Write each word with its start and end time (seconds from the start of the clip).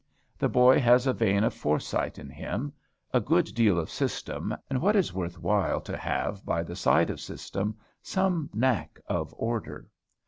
The 0.39 0.49
boy 0.49 0.79
has 0.79 1.05
a 1.05 1.13
vein 1.13 1.43
of 1.43 1.53
foresight 1.53 2.17
in 2.17 2.27
him; 2.27 2.73
a 3.13 3.19
good 3.19 3.53
deal 3.53 3.77
of 3.77 3.91
system; 3.91 4.51
and, 4.67 4.81
what 4.81 4.95
is 4.95 5.13
worth 5.13 5.37
while 5.37 5.79
to 5.81 5.95
have 5.95 6.43
by 6.43 6.63
the 6.63 6.75
side 6.75 7.11
of 7.11 7.19
system, 7.21 7.77
some 8.01 8.49
knack 8.51 8.99
of 9.05 9.31
order. 9.37 9.87